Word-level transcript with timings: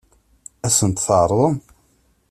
Ad 0.65 0.71
as-ten-tɛeṛḍem? 0.71 1.55